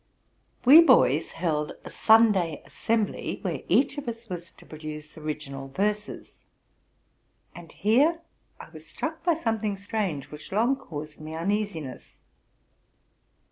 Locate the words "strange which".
9.77-10.51